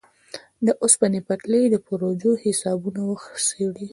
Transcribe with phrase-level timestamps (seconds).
[0.65, 3.87] د اوسپنې پټلۍ د پروژو حسابونه وڅېړي.